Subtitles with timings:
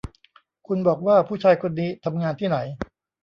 [0.67, 2.57] คุณบอกว่าผู้ชายคนนี้ทำงานที่ไหน